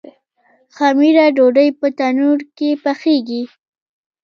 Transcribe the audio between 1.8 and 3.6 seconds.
تندور کې پخیږي.